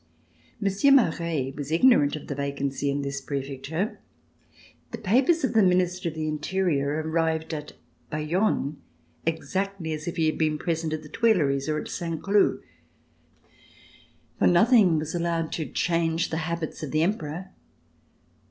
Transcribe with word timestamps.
Monsieur 0.59 0.89
Maret 0.89 1.55
was 1.55 1.71
ignorant 1.71 2.15
of 2.15 2.25
the 2.25 2.33
vacancy 2.33 2.89
in 2.89 3.03
this 3.03 3.21
prefecture. 3.21 3.99
The 4.89 4.97
papers 4.97 5.43
of 5.43 5.53
the 5.53 5.61
Minister 5.61 6.09
of 6.09 6.15
the 6.15 6.27
Interior 6.27 7.03
arrived 7.07 7.53
at 7.53 7.73
Bayonne, 8.09 8.77
exactly 9.27 9.93
as 9.93 10.07
if 10.07 10.15
he 10.17 10.25
had 10.25 10.39
been 10.39 10.57
present 10.57 10.91
at 10.91 11.03
the 11.03 11.09
Tuiicries 11.09 11.69
or 11.69 11.79
at 11.79 11.87
Saint 11.87 12.23
Cloud, 12.23 12.61
for 14.39 14.47
nothing 14.47 14.97
was 14.97 15.13
allowed 15.13 15.51
to 15.51 15.67
change 15.67 16.31
the 16.31 16.37
habits 16.49 16.81
of 16.81 16.89
the 16.89 17.03
Emperor. 17.03 17.51